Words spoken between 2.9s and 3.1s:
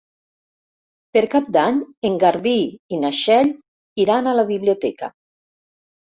i